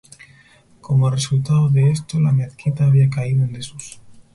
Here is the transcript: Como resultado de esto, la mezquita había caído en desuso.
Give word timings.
Como 0.81 1.11
resultado 1.11 1.69
de 1.69 1.91
esto, 1.91 2.19
la 2.19 2.31
mezquita 2.31 2.85
había 2.87 3.07
caído 3.07 3.43
en 3.43 3.53
desuso. 3.53 3.99